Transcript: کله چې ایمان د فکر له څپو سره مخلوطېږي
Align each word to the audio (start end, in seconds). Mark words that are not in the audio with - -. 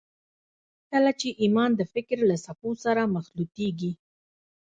کله 0.91 1.11
چې 1.19 1.29
ایمان 1.41 1.71
د 1.75 1.81
فکر 1.93 2.17
له 2.29 2.35
څپو 2.43 2.69
سره 2.83 3.01
مخلوطېږي 3.15 3.91